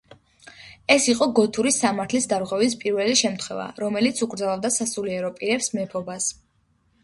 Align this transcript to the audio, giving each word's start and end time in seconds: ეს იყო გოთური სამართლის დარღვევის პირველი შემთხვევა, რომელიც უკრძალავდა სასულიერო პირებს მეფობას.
ეს 0.95 1.03
იყო 1.11 1.27
გოთური 1.39 1.73
სამართლის 1.75 2.25
დარღვევის 2.33 2.77
პირველი 2.85 3.19
შემთხვევა, 3.21 3.69
რომელიც 3.87 4.25
უკრძალავდა 4.29 4.75
სასულიერო 4.81 5.33
პირებს 5.41 5.73
მეფობას. 5.81 6.35